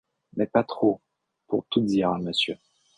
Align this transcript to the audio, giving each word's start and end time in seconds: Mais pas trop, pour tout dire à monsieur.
Mais 0.35 0.47
pas 0.47 0.63
trop, 0.63 0.99
pour 1.45 1.63
tout 1.69 1.81
dire 1.81 2.09
à 2.09 2.17
monsieur. 2.17 2.57